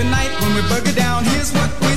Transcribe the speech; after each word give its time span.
every 0.00 0.10
night 0.10 0.30
when 0.40 0.54
we 0.54 0.62
bugger 0.62 0.96
down. 0.96 1.24
Here's 1.24 1.52
what 1.52 1.89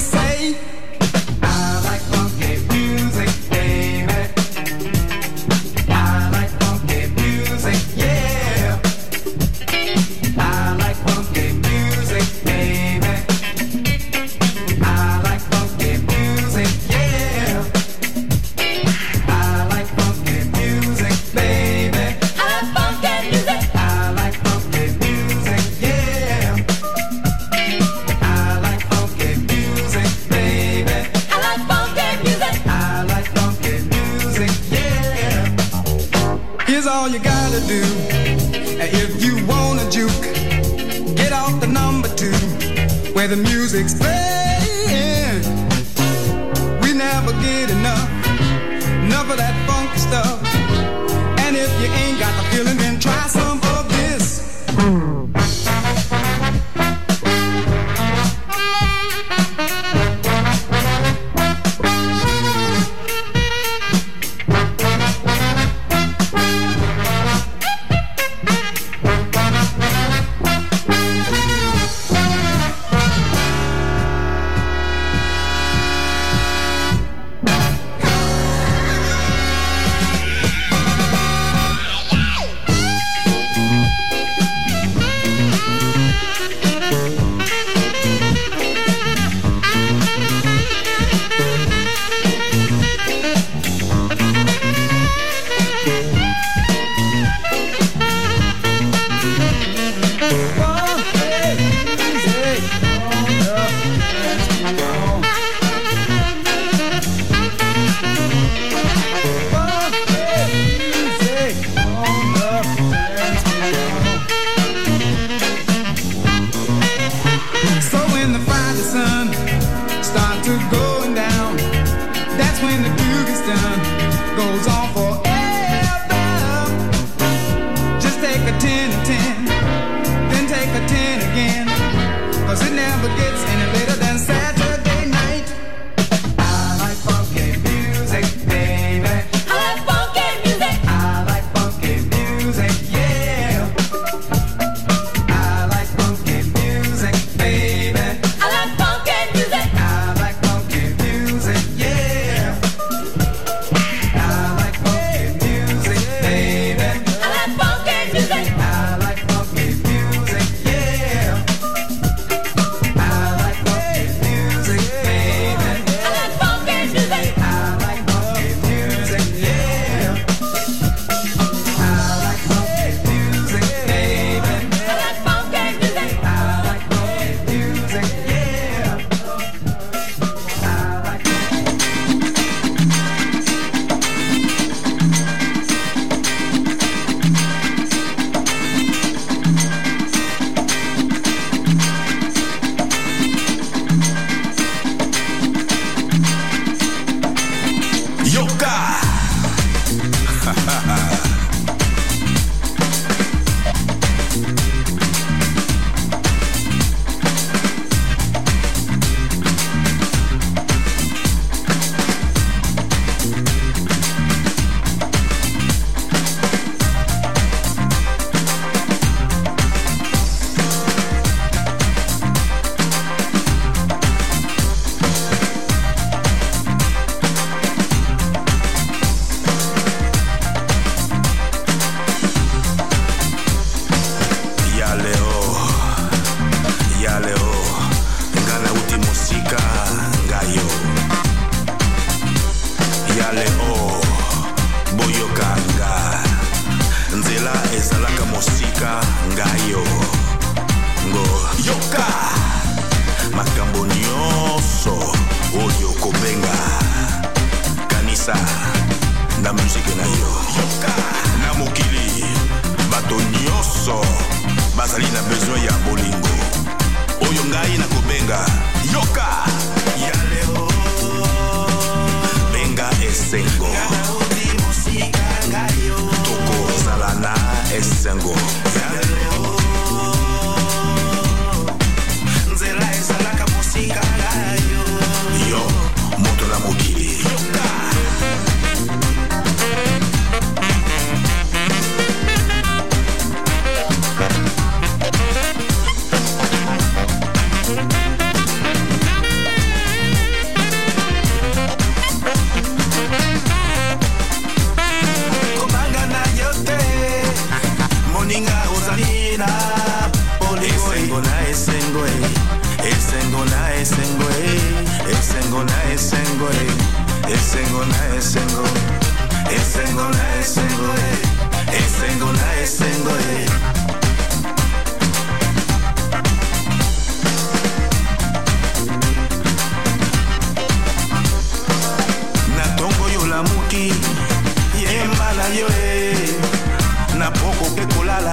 que 337.76 337.88
cola 337.96 338.33